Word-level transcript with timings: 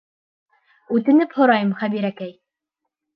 Үтенеп 0.95 1.35
һорайым, 1.41 1.73
Хәбирәкәй. 1.83 2.33